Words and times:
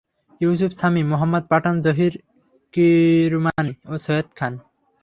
ইউসুফ 0.41 0.71
শামি, 0.79 1.01
মোহাম্মদ 1.11 1.43
পাঠান, 1.51 1.75
জহির 1.85 2.13
কিরমানি 2.73 3.73
ও 3.87 3.93
সৈয়দ 4.05 4.27
খান। 4.37 4.53